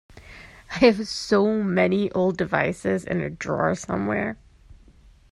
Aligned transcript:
I 0.71 0.77
have 0.79 1.07
so 1.07 1.61
many 1.61 2.11
old 2.13 2.35
devices 2.35 3.03
in 3.05 3.21
a 3.21 3.29
drawer 3.29 3.75
somewhere. 3.75 4.39